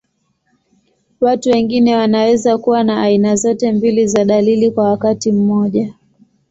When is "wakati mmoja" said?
4.89-5.93